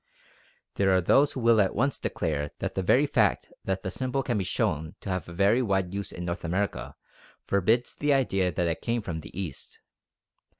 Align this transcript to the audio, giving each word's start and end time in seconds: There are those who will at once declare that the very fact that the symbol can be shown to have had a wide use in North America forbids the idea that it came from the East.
There 0.77 0.89
are 0.95 0.99
those 0.99 1.33
who 1.33 1.41
will 1.41 1.61
at 1.61 1.75
once 1.75 1.99
declare 1.99 2.49
that 2.57 2.73
the 2.73 2.81
very 2.81 3.05
fact 3.05 3.53
that 3.65 3.83
the 3.83 3.91
symbol 3.91 4.23
can 4.23 4.39
be 4.39 4.43
shown 4.43 4.95
to 5.01 5.11
have 5.11 5.27
had 5.27 5.39
a 5.39 5.61
wide 5.61 5.93
use 5.93 6.11
in 6.11 6.25
North 6.25 6.43
America 6.43 6.95
forbids 7.45 7.93
the 7.93 8.11
idea 8.11 8.51
that 8.51 8.67
it 8.67 8.81
came 8.81 9.03
from 9.03 9.19
the 9.21 9.39
East. 9.39 9.79